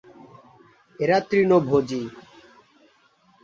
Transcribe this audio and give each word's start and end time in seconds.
এরা 0.99 1.17
তৃণভোজী। 1.29 2.01